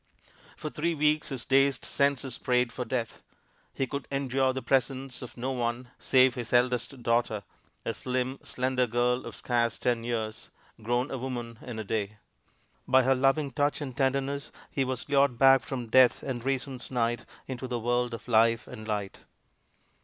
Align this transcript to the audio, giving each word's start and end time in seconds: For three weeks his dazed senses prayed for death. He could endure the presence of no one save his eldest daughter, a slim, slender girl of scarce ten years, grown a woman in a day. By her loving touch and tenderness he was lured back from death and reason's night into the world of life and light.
For 0.57 0.71
three 0.71 0.95
weeks 0.95 1.29
his 1.29 1.45
dazed 1.45 1.85
senses 1.85 2.39
prayed 2.39 2.71
for 2.71 2.83
death. 2.83 3.21
He 3.71 3.85
could 3.85 4.07
endure 4.09 4.51
the 4.51 4.63
presence 4.63 5.21
of 5.21 5.37
no 5.37 5.51
one 5.51 5.91
save 5.99 6.33
his 6.33 6.53
eldest 6.53 7.03
daughter, 7.03 7.43
a 7.85 7.93
slim, 7.93 8.39
slender 8.41 8.87
girl 8.87 9.27
of 9.27 9.35
scarce 9.35 9.77
ten 9.77 10.03
years, 10.03 10.49
grown 10.81 11.11
a 11.11 11.19
woman 11.19 11.59
in 11.61 11.77
a 11.77 11.83
day. 11.83 12.17
By 12.87 13.03
her 13.03 13.13
loving 13.13 13.51
touch 13.51 13.79
and 13.79 13.95
tenderness 13.95 14.51
he 14.71 14.83
was 14.83 15.07
lured 15.07 15.37
back 15.37 15.61
from 15.61 15.85
death 15.85 16.23
and 16.23 16.43
reason's 16.43 16.89
night 16.89 17.23
into 17.45 17.67
the 17.67 17.77
world 17.77 18.15
of 18.15 18.27
life 18.27 18.65
and 18.67 18.87
light. 18.87 19.19